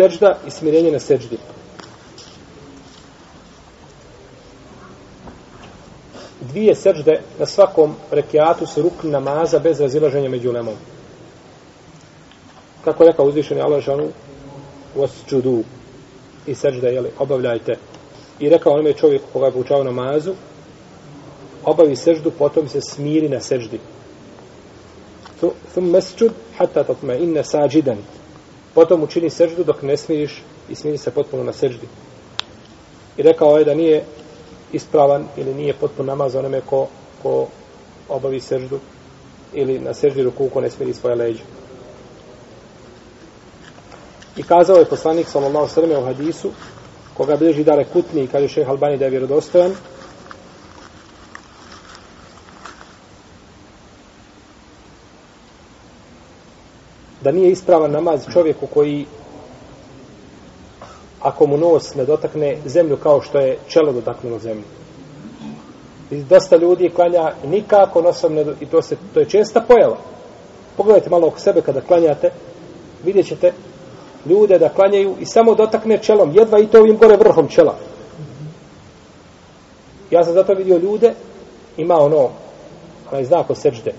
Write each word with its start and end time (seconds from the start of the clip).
seđda 0.00 0.36
i 0.46 0.50
smirenje 0.50 0.90
na 0.92 0.98
seđdi. 0.98 1.38
Dvije 6.40 6.74
seđde 6.74 7.20
na 7.38 7.46
svakom 7.46 7.96
rekiatu 8.10 8.66
su 8.66 8.82
rukni 8.82 9.10
namaza 9.10 9.58
bez 9.58 9.80
razilaženja 9.80 10.28
među 10.28 10.52
lemom. 10.52 10.74
Kako 12.84 13.02
je 13.02 13.10
rekao 13.10 13.26
uzvišeni 13.26 13.60
Allah 13.60 13.84
žanu, 13.84 14.08
wasđudu 14.96 15.62
i 16.46 16.54
seđde, 16.54 16.88
jeli, 16.88 17.10
obavljajte. 17.18 17.76
I 18.38 18.48
rekao 18.48 18.72
onome 18.72 18.92
čovjeku 18.92 19.26
koga 19.32 19.46
je 19.46 19.52
poučao 19.52 19.84
namazu, 19.84 20.34
obavi 21.64 21.96
seždu, 21.96 22.30
potom 22.30 22.68
se 22.68 22.80
smiri 22.80 23.28
na 23.28 23.40
seždi. 23.40 23.80
Thum 25.40 25.90
mesčud, 25.90 26.32
hatta 26.56 26.84
tatme 26.84 27.18
inne 27.18 27.44
sađidan. 27.44 27.98
Potom 28.74 29.02
učini 29.02 29.30
seždu 29.30 29.64
dok 29.64 29.82
ne 29.82 29.96
smiriš 29.96 30.42
i 30.68 30.74
smiri 30.74 30.98
se 30.98 31.10
potpuno 31.10 31.44
na 31.44 31.52
seždi. 31.52 31.88
I 33.16 33.22
rekao 33.22 33.58
je 33.58 33.64
da 33.64 33.74
nije 33.74 34.04
ispravan 34.72 35.28
ili 35.36 35.54
nije 35.54 35.74
potpuno 35.74 36.06
namaz 36.06 36.34
onome 36.34 36.60
ko, 36.60 36.86
ko 37.22 37.46
obavi 38.08 38.40
seždu 38.40 38.78
ili 39.52 39.78
na 39.78 39.94
seždi 39.94 40.22
ruku 40.22 40.48
ko 40.48 40.60
ne 40.60 40.70
smiri 40.70 40.94
svoje 40.94 41.16
leđe. 41.16 41.42
I 44.36 44.42
kazao 44.42 44.76
je 44.76 44.84
poslanik 44.84 45.28
sallallahu 45.28 45.68
sallam 45.68 46.02
u 46.02 46.06
hadisu 46.06 46.50
koga 47.16 47.36
bilježi 47.36 47.64
dare 47.64 47.84
kutni 47.84 48.24
i 48.24 48.26
kaže 48.26 48.48
šeha 48.48 48.70
Albani 48.70 48.98
da 48.98 49.04
je 49.04 49.10
vjerodostojan 49.10 49.74
da 57.20 57.30
nije 57.32 57.50
ispravan 57.50 57.92
namaz 57.92 58.26
čovjeku 58.32 58.66
koji 58.66 59.06
ako 61.20 61.46
mu 61.46 61.56
nos 61.56 61.94
ne 61.94 62.04
dotakne 62.04 62.56
zemlju 62.66 62.96
kao 62.96 63.20
što 63.20 63.38
je 63.38 63.58
čelo 63.68 63.92
dotaknulo 63.92 64.38
zemlju. 64.38 64.64
I 66.10 66.22
dosta 66.22 66.56
ljudi 66.56 66.90
klanja 66.94 67.32
nikako 67.44 68.02
nosom 68.02 68.34
ne 68.34 68.44
do... 68.44 68.54
i 68.60 68.66
to 68.66 68.82
se 68.82 68.96
to 69.14 69.20
je 69.20 69.28
česta 69.28 69.60
pojava. 69.68 69.96
Pogledajte 70.76 71.10
malo 71.10 71.26
oko 71.26 71.38
sebe 71.38 71.60
kada 71.60 71.80
klanjate, 71.80 72.30
vidjet 73.04 73.26
ćete 73.26 73.52
ljude 74.26 74.58
da 74.58 74.68
klanjaju 74.68 75.14
i 75.20 75.26
samo 75.26 75.54
dotakne 75.54 75.98
čelom, 75.98 76.32
jedva 76.34 76.58
i 76.58 76.66
to 76.66 76.78
ovim 76.78 76.96
gore 76.96 77.16
vrhom 77.16 77.48
čela. 77.48 77.76
Ja 80.10 80.24
sam 80.24 80.34
zato 80.34 80.54
vidio 80.54 80.78
ljude, 80.78 81.14
ima 81.76 81.94
ono, 81.94 82.30
onaj 83.10 83.24
znak 83.24 83.50
od 83.50 83.58
seđde, 83.58 83.92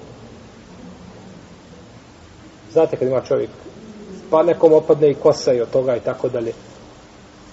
Znate 2.74 2.98
kad 2.98 3.08
ima 3.08 3.22
čovjek, 3.22 3.50
pa 4.30 4.44
nekom 4.44 4.74
opadne 4.74 5.12
i 5.12 5.14
kosa 5.14 5.54
i 5.54 5.62
od 5.62 5.70
toga 5.70 5.96
i 5.96 6.00
tako 6.00 6.30
dalje. 6.30 6.54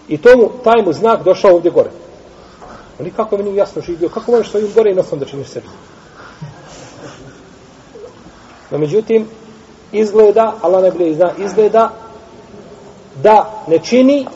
I 0.09 0.19
tomu, 0.19 0.51
taj 0.65 0.83
mu 0.83 0.93
znak 0.93 1.25
došao 1.25 1.55
ovdje 1.55 1.71
gore. 1.71 1.91
Ali 3.01 3.11
kako 3.11 3.37
mi 3.37 3.43
nije 3.43 3.57
jasno 3.57 3.83
živio, 3.83 4.09
kako 4.09 4.31
možeš 4.31 4.51
svojim 4.51 4.69
gore 4.75 4.91
i 4.91 4.95
nosom 4.95 5.19
da 5.19 5.25
činiš 5.25 5.49
sebi? 5.49 5.67
No 8.71 8.79
međutim, 8.79 9.27
izgleda, 9.93 10.55
Allah 10.63 10.83
ne 10.83 10.91
bude 10.91 11.15
zna, 11.15 11.33
izgleda 11.39 11.91
da 13.23 13.65
ne 13.67 13.79
čini 13.79 14.27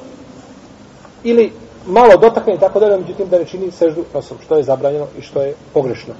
ili 1.22 1.52
malo 1.86 2.16
dotakne 2.16 2.54
i 2.54 2.58
tako 2.58 2.80
dalje, 2.80 3.00
međutim 3.00 3.28
da 3.28 3.38
ne 3.38 3.44
čini 3.44 3.70
seždu 3.70 4.04
nosom, 4.14 4.38
što 4.44 4.56
je 4.56 4.62
zabranjeno 4.62 5.06
i 5.18 5.22
što 5.22 5.42
je 5.42 5.54
pogrešno. 5.72 6.14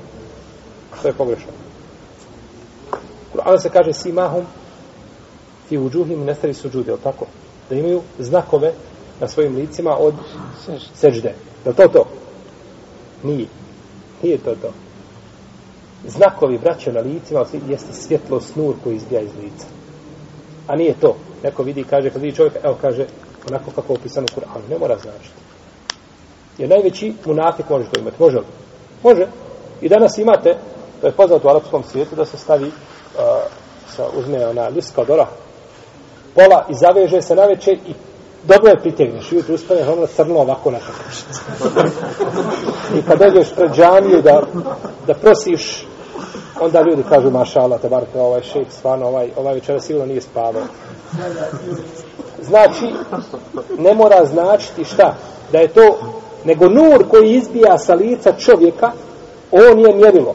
Što 0.98 1.08
je 1.08 1.14
pogrešno. 1.14 1.61
Kur'an 3.42 3.58
se 3.58 3.68
kaže 3.68 3.92
simahum 3.92 4.44
fi 5.68 5.78
uđuhim 5.78 6.24
nestari 6.24 6.54
suđude, 6.54 6.96
tako? 7.02 7.26
Da 7.70 7.76
imaju 7.76 8.02
znakove 8.18 8.72
na 9.20 9.28
svojim 9.28 9.56
licima 9.56 9.96
od 9.98 10.14
sežde. 10.94 11.34
Je 11.66 11.72
to 11.72 11.88
to? 11.88 12.04
Nije. 13.22 13.46
Nije 14.22 14.38
to 14.38 14.54
to. 14.54 14.72
Znakovi 16.08 16.56
vraća 16.56 16.92
na 16.92 17.00
licima 17.00 17.44
jeste 17.68 17.92
svjetlo 17.92 18.40
snur 18.40 18.74
koji 18.84 18.96
izbija 18.96 19.20
iz 19.20 19.30
lica. 19.42 19.66
A 20.66 20.76
nije 20.76 20.94
to. 21.00 21.16
Neko 21.42 21.62
vidi, 21.62 21.84
kaže, 21.84 22.10
kad 22.10 22.22
vidi 22.22 22.36
čovjek, 22.36 22.54
evo 22.62 22.76
kaže, 22.80 23.06
onako 23.48 23.70
kako 23.70 23.92
je 23.92 23.98
opisano 23.98 24.26
u 24.32 24.40
Kur'anu, 24.40 24.70
ne 24.70 24.78
mora 24.78 24.98
značiti. 24.98 25.34
Jer 26.58 26.68
najveći 26.68 27.14
munafik 27.26 27.70
možeš 27.70 27.88
to 27.88 28.00
imati. 28.00 28.22
Može 28.22 28.38
li? 28.38 28.44
Može. 29.02 29.26
I 29.80 29.88
danas 29.88 30.18
imate, 30.18 30.56
to 31.00 31.06
je 31.06 31.12
poznato 31.12 31.48
u 31.48 31.50
arapskom 31.50 31.82
svijetu, 31.84 32.16
da 32.16 32.24
se 32.24 32.36
stavi 32.38 32.70
sa, 33.96 34.02
uzme 34.18 34.46
ona 34.46 34.68
ljuska 34.68 35.00
od 35.00 35.10
oraha, 35.10 35.30
pola 36.34 36.66
i 36.68 36.74
zaveže 36.74 37.22
se 37.22 37.34
na 37.34 37.44
večer 37.44 37.74
i 37.74 37.94
dobro 38.44 38.70
je 38.70 38.80
pritegneš 38.80 39.32
i 39.32 39.36
jutro 39.36 39.54
ustaneš 39.54 39.88
ono 39.88 40.06
crno 40.06 40.38
ovako 40.40 40.70
na 40.70 40.78
I 42.98 43.02
kad 43.02 43.18
dođeš 43.18 43.54
pred 43.54 43.70
džamiju 43.72 44.22
da, 44.22 44.42
da 45.06 45.14
prosiš, 45.14 45.86
onda 46.60 46.82
ljudi 46.82 47.02
kažu 47.08 47.30
mašala, 47.30 47.78
te 47.78 47.88
bar 47.88 48.04
kao 48.12 48.26
ovaj 48.26 48.42
šejk, 48.42 48.66
stvarno 48.70 49.06
ovaj, 49.06 49.30
ovaj 49.36 49.54
večera 49.54 49.80
sigurno 49.80 50.06
nije 50.06 50.20
spavao. 50.20 50.62
Znači, 52.42 52.86
ne 53.78 53.94
mora 53.94 54.24
značiti 54.24 54.84
šta? 54.84 55.14
Da 55.52 55.58
je 55.58 55.68
to, 55.68 55.98
nego 56.44 56.68
nur 56.68 57.08
koji 57.08 57.34
izbija 57.34 57.78
sa 57.78 57.94
lica 57.94 58.32
čovjeka, 58.32 58.92
on 59.50 59.78
je 59.78 59.94
mjerilo. 59.94 60.34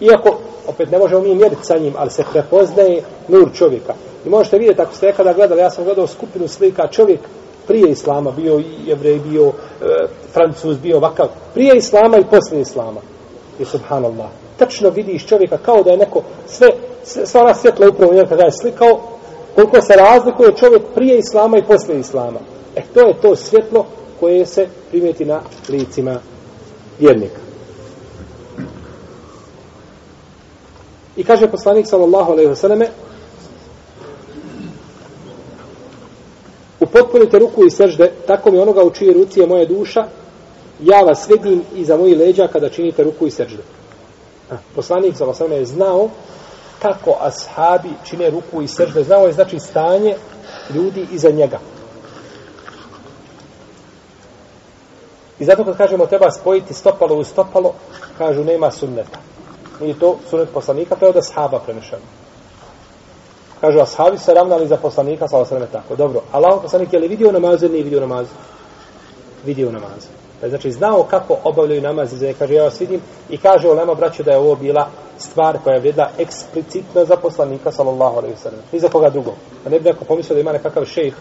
Iako 0.00 0.38
opet 0.68 0.90
ne 0.90 0.98
možemo 0.98 1.20
mi 1.20 1.34
mjeriti 1.34 1.66
sa 1.66 1.78
njim, 1.78 1.94
ali 1.96 2.10
se 2.10 2.24
prepoznaje 2.32 3.02
nur 3.28 3.48
čovjeka. 3.54 3.94
I 4.26 4.28
možete 4.28 4.58
vidjeti, 4.58 4.80
ako 4.80 4.94
ste 4.94 5.06
nekada 5.06 5.32
gledali, 5.32 5.60
ja 5.60 5.70
sam 5.70 5.84
gledao 5.84 6.06
skupinu 6.06 6.48
slika, 6.48 6.88
čovjek 6.88 7.20
prije 7.66 7.90
Islama, 7.90 8.30
bio 8.30 8.58
i 8.58 8.64
jevrej, 8.86 9.18
bio 9.18 9.48
e, 9.48 9.52
francuz, 10.32 10.78
bio 10.78 10.98
vakav, 10.98 11.26
prije 11.54 11.76
Islama 11.76 12.18
i 12.18 12.24
poslije 12.30 12.60
Islama. 12.60 13.00
I 13.58 13.64
subhanallah. 13.64 14.26
Tačno 14.58 14.90
vidiš 14.90 15.26
čovjeka 15.26 15.58
kao 15.58 15.82
da 15.82 15.90
je 15.90 15.96
neko, 15.96 16.22
sve, 16.46 16.68
sve 17.04 17.26
sva 17.26 17.40
ona 17.40 17.54
svjetla 17.54 17.88
upravo 17.88 18.12
njega 18.12 18.28
kada 18.28 18.44
je 18.44 18.52
slikao, 18.52 19.00
koliko 19.54 19.80
se 19.80 19.96
razlikuje 19.96 20.56
čovjek 20.56 20.82
prije 20.94 21.18
Islama 21.18 21.58
i 21.58 21.66
poslije 21.66 22.00
Islama. 22.00 22.38
E, 22.76 22.82
to 22.94 23.00
je 23.00 23.20
to 23.22 23.36
svjetlo 23.36 23.86
koje 24.20 24.46
se 24.46 24.66
primijeti 24.90 25.24
na 25.24 25.40
licima 25.68 26.20
vjernika. 26.98 27.51
I 31.16 31.24
kaže 31.24 31.50
poslanik 31.50 31.86
sallallahu 31.86 32.32
alejhi 32.32 32.48
ve 32.48 32.56
selleme 32.56 32.88
Upotpunite 36.80 37.38
ruku 37.38 37.66
i 37.66 37.70
sežde, 37.70 38.12
tako 38.26 38.50
mi 38.50 38.58
onoga 38.58 38.82
u 38.82 38.90
čijoj 38.90 39.14
ruci 39.14 39.40
je 39.40 39.46
moja 39.46 39.64
duša, 39.64 40.04
ja 40.80 41.00
vas 41.00 41.28
vidim 41.28 41.62
iza 41.74 41.96
mojih 41.96 42.18
leđa 42.18 42.48
kada 42.48 42.68
činite 42.68 43.04
ruku 43.04 43.26
i 43.26 43.30
sežde. 43.30 43.62
Poslanik 44.74 45.16
sallallahu 45.16 45.44
alejhi 45.44 45.54
ve 45.54 45.62
je 45.62 45.66
znao 45.66 46.08
kako 46.82 47.16
ashabi 47.20 47.88
čine 48.04 48.30
ruku 48.30 48.62
i 48.62 48.68
sežde, 48.68 49.04
znao 49.04 49.26
je 49.26 49.32
znači 49.32 49.58
stanje 49.58 50.16
ljudi 50.74 51.06
iza 51.12 51.30
njega. 51.30 51.58
I 55.38 55.44
zato 55.44 55.64
kad 55.64 55.76
kažemo 55.76 56.06
treba 56.06 56.30
spojiti 56.30 56.74
stopalo 56.74 57.16
u 57.16 57.24
stopalo, 57.24 57.74
kažu 58.18 58.44
nema 58.44 58.70
sunneta. 58.70 59.18
Nije 59.82 59.98
to 59.98 60.16
sunet 60.30 60.48
poslanika, 60.54 60.94
to 60.94 61.06
je 61.06 61.10
od 61.10 61.16
ashaba 61.16 61.58
prenešeno. 61.58 62.02
Kažu, 63.60 63.80
ashabi 63.80 64.18
se 64.18 64.34
ravnali 64.34 64.68
za 64.68 64.76
poslanika, 64.76 65.28
sa 65.28 65.38
osreme 65.38 65.66
tako. 65.72 65.96
Dobro, 65.96 66.20
Allah 66.32 66.58
poslanik 66.62 66.92
je 66.92 66.98
li 66.98 67.08
vidio 67.08 67.32
namaz 67.32 67.62
ili 67.62 67.72
nije 67.72 67.84
vidio 67.84 68.00
namaz? 68.00 68.26
Vidio 69.44 69.72
namaz. 69.72 70.06
Pa 70.40 70.48
znači, 70.48 70.72
znao 70.72 71.02
kako 71.02 71.36
obavljaju 71.44 71.82
namaz 71.82 72.12
i 72.12 72.16
znači, 72.16 72.38
kaže, 72.38 72.54
ja 72.54 72.64
vas 72.64 72.80
vidim 72.80 73.00
i 73.30 73.38
kaže 73.38 73.68
o 73.68 73.74
lema 73.74 73.94
braću 73.94 74.22
da 74.22 74.30
je 74.30 74.38
ovo 74.38 74.54
bila 74.54 74.88
stvar 75.18 75.58
koja 75.64 75.74
je 75.74 75.80
vrijedila 75.80 76.10
eksplicitno 76.18 77.04
za 77.04 77.16
poslanika, 77.16 77.72
sallallahu 77.72 78.16
alaihi 78.16 78.36
sallam. 78.36 78.60
I 78.72 78.78
za 78.78 78.88
koga 78.88 79.10
drugog. 79.10 79.34
A 79.66 79.68
ne 79.68 79.78
bi 79.78 79.84
neko 79.84 80.04
pomislio 80.04 80.34
da 80.34 80.40
ima 80.40 80.52
nekakav 80.52 80.84
šejh 80.84 81.14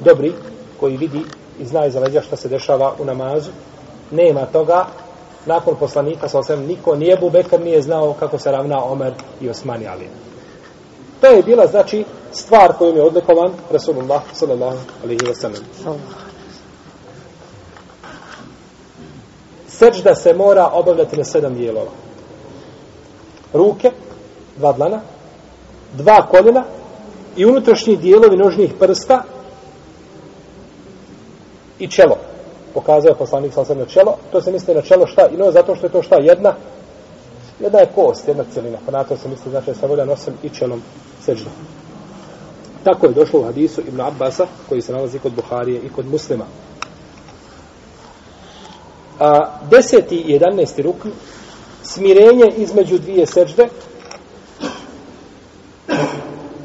dobri 0.00 0.32
koji 0.80 0.96
vidi 0.96 1.22
i 1.58 1.64
zna 1.64 1.86
iza 1.86 2.00
leđa 2.00 2.22
šta 2.22 2.36
se 2.36 2.48
dešava 2.48 2.94
u 2.98 3.04
namazu. 3.04 3.50
Nema 4.10 4.46
toga, 4.46 4.86
nakon 5.46 5.76
poslanika 5.76 6.28
sa 6.28 6.38
osvijem 6.38 6.66
niko 6.66 6.96
nije 6.96 7.16
Bubekar 7.16 7.60
nije 7.60 7.82
znao 7.82 8.12
kako 8.12 8.38
se 8.38 8.50
ravna 8.50 8.84
Omer 8.84 9.12
i 9.40 9.50
Osmani 9.50 9.86
Ali. 9.86 10.08
To 11.20 11.26
je 11.26 11.42
bila 11.42 11.66
znači 11.66 12.04
stvar 12.32 12.72
kojom 12.72 12.96
je 12.96 13.02
odlikovan 13.02 13.52
Rasulullah 13.70 14.22
sallallahu 14.32 14.78
alaihi 15.04 15.20
wa 15.20 15.34
sallam. 15.34 15.62
Seđda 19.68 20.14
se 20.14 20.34
mora 20.34 20.70
obavljati 20.72 21.16
na 21.16 21.24
sedam 21.24 21.54
dijelova. 21.54 21.90
Ruke, 23.52 23.90
dva 24.56 24.72
dlana, 24.72 25.00
dva 25.92 26.26
koljena 26.30 26.64
i 27.36 27.44
unutrašnji 27.44 27.96
dijelovi 27.96 28.36
nožnih 28.36 28.72
prsta 28.78 29.22
i 31.78 31.88
čelo 31.90 32.17
pokazao 32.74 33.14
poslanik 33.14 33.52
sa 33.52 33.74
na 33.74 33.86
čelo, 33.86 34.16
to 34.32 34.40
se 34.40 34.52
misli 34.52 34.74
na 34.74 34.82
čelo 34.82 35.06
šta? 35.06 35.28
I 35.28 35.36
no, 35.36 35.52
zato 35.52 35.74
što 35.74 35.86
je 35.86 35.92
to 35.92 36.02
šta? 36.02 36.16
Jedna? 36.16 36.54
Jedna 37.60 37.78
je 37.78 37.90
kost, 37.94 38.28
jedna 38.28 38.44
celina. 38.54 38.78
Pa 38.86 38.92
na 38.92 39.04
to 39.04 39.16
se 39.16 39.28
misli, 39.28 39.50
znači, 39.50 39.74
sa 39.74 39.86
volja 39.86 40.04
nosem 40.04 40.34
i 40.42 40.48
čelom 40.50 40.82
seđu. 41.24 41.44
Tako 42.84 43.06
je 43.06 43.12
došlo 43.12 43.40
u 43.40 43.44
hadisu 43.44 43.80
Ibn 43.80 44.00
Abbasa, 44.00 44.46
koji 44.68 44.80
se 44.80 44.92
nalazi 44.92 45.18
kod 45.18 45.32
Buharije 45.32 45.80
i 45.80 45.88
kod 45.88 46.06
muslima. 46.06 46.44
A, 49.20 49.58
deseti 49.70 50.16
i 50.16 50.32
jedanesti 50.32 50.82
rukn, 50.82 51.08
smirenje 51.82 52.52
između 52.56 52.98
dvije 52.98 53.26
sežde, 53.26 53.68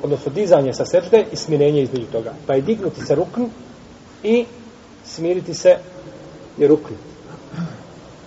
odnosno 0.03 0.31
dizanje 0.31 0.73
sa 0.73 0.85
sežde 0.85 1.25
i 1.31 1.35
smirenje 1.35 1.81
između 1.81 2.05
toga. 2.11 2.33
Pa 2.47 2.53
je 2.53 2.61
dignuti 2.61 3.01
se 3.01 3.15
rukn 3.15 3.45
i 4.23 4.45
smiriti 5.05 5.53
se 5.53 5.77
je 6.57 6.67
rukn. 6.67 6.93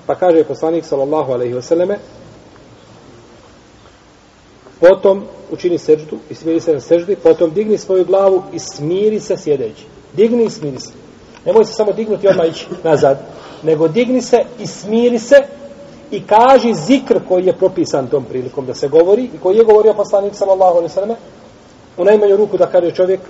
Pa 0.07 0.15
kaže 0.15 0.45
poslanik 0.45 0.85
sallallahu 0.85 1.33
alaihi 1.33 1.55
wasallame 1.55 1.97
potom 4.81 5.25
učini 5.51 5.79
seždu 5.79 6.19
i 6.31 6.35
smiri 6.35 6.61
se 6.61 6.73
na 6.73 6.81
seždi, 6.81 7.17
potom 7.17 7.51
digni 7.51 7.79
svoju 7.79 8.05
glavu 8.05 8.43
i 8.53 8.59
smiri 8.59 9.21
se 9.21 9.37
sjedeći. 9.37 9.85
Digni 10.13 10.45
i 10.45 10.51
smiri 10.51 10.81
se. 10.81 10.93
Nemoj 11.47 11.65
se 11.65 11.73
samo 11.73 11.93
dignuti 11.93 12.29
odmah 12.29 12.49
ići 12.49 12.67
nazad, 12.85 13.19
nego 13.63 13.89
digni 13.89 14.23
se 14.23 14.39
i 14.59 14.67
smiri 14.67 15.19
se 15.19 15.37
i 16.11 16.23
kaži 16.27 16.75
zikr 16.75 17.19
koji 17.29 17.47
je 17.47 17.53
propisan 17.53 18.07
tom 18.07 18.25
prilikom 18.25 18.67
da 18.67 18.75
se 18.75 18.89
govori 18.89 19.31
i 19.35 19.39
koji 19.43 19.57
je 19.57 19.65
govorio 19.65 19.95
poslanik 19.95 20.35
sallallahu 20.35 20.77
alaihi 20.77 20.95
sallam 20.95 21.17
u 21.97 22.05
najmanju 22.05 22.37
ruku 22.37 22.57
da 22.57 22.67
kaže 22.67 22.91
čovjek 22.91 23.21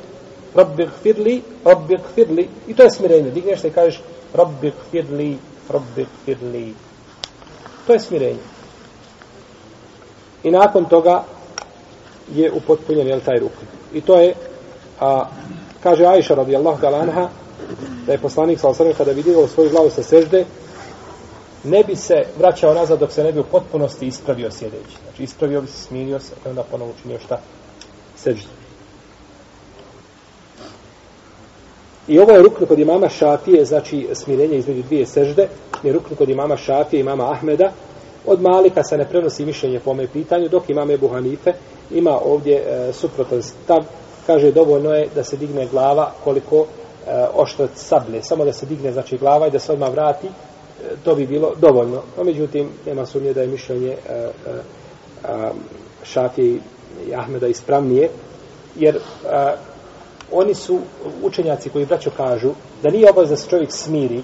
rabbi 0.56 0.86
gfirli, 0.86 1.42
rabbi 1.64 1.96
gfirli 1.96 2.48
i 2.66 2.74
to 2.74 2.82
je 2.82 2.90
smirenje. 2.90 3.30
Digneš 3.30 3.60
se 3.60 3.68
i 3.68 3.70
kažeš 3.70 4.00
rabbi 4.34 4.72
gfirli, 4.80 5.38
rabbi 5.68 6.06
gfirli. 6.22 6.74
To 7.86 7.92
je 7.92 8.00
smirenje. 8.00 8.44
I 10.44 10.50
nakon 10.50 10.84
toga 10.84 11.24
je 12.34 12.52
upotpunjen 12.52 13.06
jel, 13.06 13.20
taj 13.20 13.38
rukn. 13.38 13.66
I 13.92 14.00
to 14.00 14.20
je, 14.20 14.34
a, 15.00 15.28
kaže 15.82 16.06
Ajša 16.06 16.34
radijallahu 16.34 16.80
ta'ala 16.80 17.00
anha, 17.02 17.28
da 18.06 18.12
je 18.12 18.18
poslanik 18.18 18.60
sa 18.60 18.68
osrme 18.68 18.94
kada 18.94 19.14
bi 19.14 19.22
digao 19.22 19.48
svoju 19.48 19.70
glavu 19.70 19.90
sa 19.90 20.02
sežde, 20.02 20.44
ne 21.64 21.84
bi 21.84 21.96
se 21.96 22.24
vraćao 22.38 22.74
nazad 22.74 22.98
dok 22.98 23.12
se 23.12 23.24
ne 23.24 23.32
bi 23.32 23.40
u 23.40 23.44
potpunosti 23.44 24.06
ispravio 24.06 24.50
sjedeći. 24.50 24.96
Znači 25.04 25.22
ispravio 25.22 25.60
bi 25.60 25.66
se, 25.66 25.82
smirio 25.82 26.20
se, 26.20 26.34
i 26.46 26.48
onda 26.48 26.62
ponovo 26.62 26.92
učinio 26.98 27.18
šta? 27.18 27.40
Sežde. 28.16 28.65
I 32.08 32.18
ovo 32.18 32.32
je 32.32 32.42
rukn 32.42 32.64
kod 32.64 32.78
imama 32.78 33.08
Šafije, 33.08 33.64
znači 33.64 34.08
smirenje 34.12 34.56
između 34.56 34.82
dvije 34.82 35.06
sežde, 35.06 35.48
je 35.82 35.92
rukn 35.92 36.14
kod 36.14 36.28
imama 36.28 36.56
Šafije 36.56 36.98
i 36.98 37.00
imama 37.00 37.32
Ahmeda. 37.32 37.72
Od 38.26 38.42
Malika 38.42 38.84
se 38.84 38.98
ne 38.98 39.04
prenosi 39.08 39.44
mišljenje 39.44 39.80
po 39.80 39.90
ome 39.90 40.06
pitanju, 40.06 40.48
dok 40.48 40.70
imam 40.70 40.90
Ebu 40.90 41.08
Hanife, 41.08 41.52
ima 41.90 42.18
ovdje 42.24 42.56
e, 42.56 42.92
suprotan 42.92 43.42
stav, 43.42 43.84
kaže 44.26 44.52
dovoljno 44.52 44.94
je 44.94 45.08
da 45.14 45.24
se 45.24 45.36
digne 45.36 45.66
glava 45.66 46.12
koliko 46.24 46.56
e, 46.56 46.66
oštrac 47.34 47.70
sablje, 47.74 48.22
samo 48.22 48.44
da 48.44 48.52
se 48.52 48.66
digne 48.66 48.92
znači 48.92 49.18
glava 49.18 49.46
i 49.46 49.50
da 49.50 49.58
se 49.58 49.72
odmah 49.72 49.90
vrati, 49.90 50.26
e, 50.26 50.30
to 51.04 51.14
bi 51.14 51.26
bilo 51.26 51.52
dovoljno. 51.60 52.02
No, 52.18 52.24
međutim, 52.24 52.68
nema 52.86 53.06
sumnje 53.06 53.32
da 53.32 53.40
je 53.40 53.46
mišljenje 53.46 53.88
e, 53.88 54.12
e, 54.12 54.22
e, 55.24 55.50
Šafije 56.04 56.58
i 57.08 57.14
Ahmeda 57.14 57.46
ispravnije, 57.46 58.10
jer 58.76 58.96
e, 58.96 59.00
oni 60.32 60.54
su 60.54 60.78
učenjaci 61.22 61.70
koji 61.70 61.86
braćo 61.86 62.10
kažu 62.16 62.50
da 62.82 62.90
nije 62.90 63.10
obavez 63.10 63.30
da 63.30 63.36
se 63.36 63.48
čovjek 63.48 63.72
smiri 63.72 64.22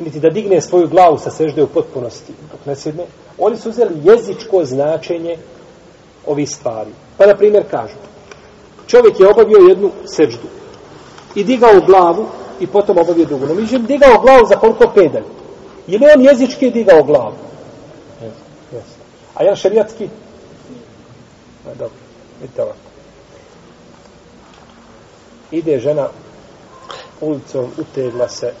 niti 0.00 0.20
da 0.20 0.30
digne 0.30 0.60
svoju 0.60 0.88
glavu 0.88 1.18
sa 1.18 1.30
sežde 1.30 1.62
u 1.62 1.66
potpunosti 1.66 2.32
dok 2.52 2.66
ne 2.66 2.76
sjedne, 2.76 3.04
oni 3.38 3.56
su 3.56 3.68
uzeli 3.68 3.94
jezičko 4.04 4.64
značenje 4.64 5.36
ovih 6.26 6.50
stvari. 6.50 6.90
Pa, 7.18 7.26
na 7.26 7.36
primjer, 7.36 7.64
kažu 7.70 7.94
čovjek 8.86 9.20
je 9.20 9.28
obavio 9.28 9.58
jednu 9.58 9.90
seždu 10.06 10.48
i 11.34 11.44
digao 11.44 11.80
glavu 11.86 12.26
i 12.60 12.66
potom 12.66 12.98
obavio 12.98 13.24
drugu. 13.24 13.46
No, 13.46 13.54
mi 13.54 13.62
je 13.62 13.78
digao 13.78 14.20
glavu 14.20 14.46
za 14.46 14.56
koliko 14.56 14.88
pedalj. 14.94 15.24
Je 15.86 15.98
li 15.98 16.06
on 16.16 16.24
jezički 16.24 16.70
digao 16.70 17.02
glavu? 17.02 17.34
Yes, 18.22 18.30
yes. 18.72 18.88
A 19.34 19.44
ja 19.44 19.56
šarijatski? 19.56 20.08
Dobro, 21.64 21.96
vidite 22.40 22.62
ovako 22.62 22.95
ide 25.50 25.78
žena 25.78 26.08
ulicom, 27.20 27.70
utegla 27.78 28.28
se, 28.28 28.52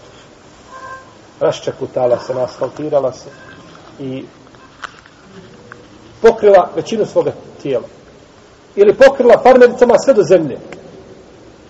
raščekutala 1.40 2.18
se, 2.20 2.34
nasfaltirala 2.34 3.12
se 3.12 3.30
i 4.00 4.24
pokrila 6.22 6.70
većinu 6.76 7.06
svoga 7.06 7.32
tijela. 7.62 7.84
Ili 8.76 8.94
pokrila 8.94 9.42
farmericama 9.42 9.98
sve 9.98 10.14
do 10.14 10.22
zemlje. 10.22 10.58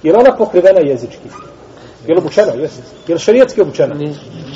Je 0.02 0.16
ona 0.16 0.36
pokrivena 0.36 0.80
jezički? 0.80 1.28
Je 2.06 2.14
li 2.14 2.18
obučena? 2.18 2.52
Jesi. 2.52 2.80
Je 3.08 3.14
li 3.14 3.20
šarijetski 3.20 3.60
obučena? 3.60 3.94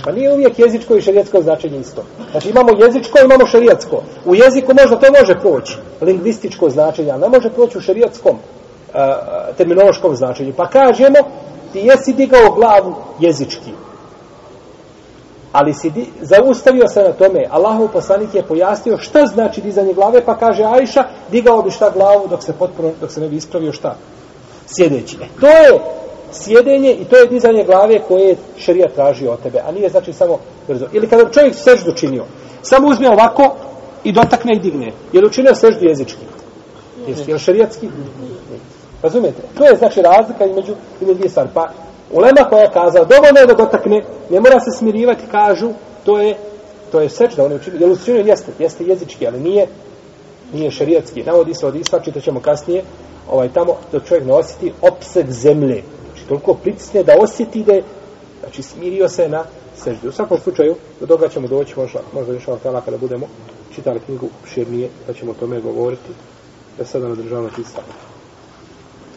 Pa 0.04 0.12
nije 0.12 0.32
uvijek 0.32 0.58
jezičko 0.58 0.96
i 0.96 1.02
šarijetsko 1.02 1.42
značenje 1.42 1.80
isto. 1.80 2.04
Znači 2.30 2.50
imamo 2.50 2.84
jezičko 2.84 3.18
imamo 3.24 3.46
šarijetsko. 3.46 4.02
U 4.24 4.34
jeziku 4.34 4.72
možda 4.80 4.98
to 4.98 5.06
može 5.20 5.40
proći. 5.40 5.76
Lingvističko 6.00 6.70
značenje, 6.70 7.10
ali 7.10 7.20
ne 7.20 7.28
može 7.28 7.50
proći 7.50 7.78
u 7.78 7.80
šarijetskom 8.92 9.30
terminološkom 9.56 10.16
značenju. 10.16 10.52
Pa 10.56 10.66
kažemo, 10.66 11.18
ti 11.72 11.78
jesi 11.78 12.12
digao 12.12 12.54
glavu 12.54 12.94
jezički. 13.18 13.72
Ali 15.52 15.74
si 15.74 15.90
di, 15.90 16.06
zaustavio 16.20 16.88
se 16.88 17.02
na 17.02 17.12
tome. 17.12 17.46
Allahov 17.50 17.88
poslanik 17.88 18.34
je 18.34 18.42
pojasnio 18.42 18.98
šta 18.98 19.26
znači 19.26 19.60
dizanje 19.60 19.94
glave, 19.94 20.24
pa 20.24 20.38
kaže 20.38 20.64
Ajša, 20.64 21.04
digao 21.30 21.62
bi 21.62 21.70
šta 21.70 21.90
glavu 21.90 22.28
dok 22.28 22.42
se 22.42 22.52
potpuno, 22.52 22.92
dok 23.00 23.10
se 23.10 23.20
ne 23.20 23.28
bi 23.28 23.36
ispravio 23.36 23.72
šta? 23.72 23.96
Sjedeći. 24.66 25.16
E, 25.16 25.26
to 25.40 25.46
je 25.46 25.80
sjedenje 26.32 26.92
i 26.92 27.04
to 27.04 27.16
je 27.16 27.26
dizanje 27.26 27.64
glave 27.64 27.98
koje 28.08 28.28
je 28.28 28.36
šerija 28.58 28.88
tražio 28.94 29.32
od 29.32 29.42
tebe, 29.42 29.60
a 29.66 29.72
nije 29.72 29.88
znači 29.88 30.12
samo 30.12 30.38
brzo. 30.68 30.86
Ili 30.92 31.08
kada 31.08 31.30
čovjek 31.30 31.54
seždu 31.54 31.92
činio, 31.92 32.24
samo 32.62 32.88
uzme 32.88 33.10
ovako 33.10 33.54
i 34.04 34.12
dotakne 34.12 34.52
i 34.56 34.58
digne. 34.58 34.92
Je 35.12 35.20
li 35.20 35.26
učinio 35.26 35.54
seždu 35.54 35.84
jezički? 35.84 36.24
Jesi, 37.08 37.30
je 37.30 37.34
li 37.34 37.40
šarijatski? 37.40 37.88
Razumijete? 39.02 39.42
To 39.58 39.64
je 39.64 39.76
znači 39.76 40.02
razlika 40.02 40.44
između 40.44 40.74
između 41.00 41.18
dvije 41.18 41.30
stvari. 41.30 41.48
Pa 41.54 41.68
ulema 42.10 42.48
koja 42.48 42.62
je 42.62 42.70
kazala 42.72 43.04
dovoljno 43.04 43.40
je 43.40 43.46
da 43.46 43.54
dotakne, 43.54 44.04
ne 44.30 44.40
mora 44.40 44.60
se 44.60 44.70
smirivati, 44.78 45.26
kažu, 45.30 45.70
to 46.04 46.20
je 46.20 46.36
to 46.92 47.00
je 47.00 47.08
sečda, 47.08 47.44
on 47.44 47.50
je 47.50 47.56
učinio, 47.56 47.78
jer 47.80 47.90
učinio 47.90 48.24
jeste, 48.26 48.52
jeste 48.58 48.84
jezički, 48.84 49.26
ali 49.26 49.40
nije 49.40 49.66
nije 50.52 50.70
šerijatski. 50.70 51.22
Navodi 51.22 51.54
se 51.54 51.66
od 51.66 51.76
Isva, 51.76 52.00
čito 52.00 52.20
ćemo 52.20 52.40
kasnije, 52.40 52.84
ovaj, 53.30 53.52
tamo 53.52 53.76
da 53.92 54.00
čovjek 54.00 54.26
ne 54.26 54.32
osjeti 54.32 54.72
opseg 54.82 55.30
zemlje. 55.30 55.82
Znači, 56.06 56.28
toliko 56.28 56.54
pritisne 56.54 57.02
da 57.02 57.16
osjeti 57.20 57.64
da 57.64 57.72
je, 57.72 57.82
znači, 58.40 58.62
smirio 58.62 59.08
se 59.08 59.28
na 59.28 59.44
seždi. 59.76 60.08
U 60.08 60.12
svakom 60.12 60.38
slučaju, 60.38 60.76
do 61.00 61.06
toga 61.06 61.28
ćemo 61.28 61.48
doći, 61.48 61.74
možda, 61.76 62.00
možda 62.14 62.32
više 62.32 62.50
ovaj 62.50 62.82
kada 62.84 62.98
budemo 62.98 63.26
čitali 63.74 64.00
knjigu 64.00 64.28
širnije, 64.54 64.88
da 65.06 65.12
pa 65.12 65.18
ćemo 65.18 65.30
o 65.30 65.34
tome 65.34 65.60
govoriti, 65.60 66.12
da 66.78 66.84
sada 66.84 67.08
nadržavamo 67.08 67.48
ti 67.48 67.64
stavljati. 67.64 68.09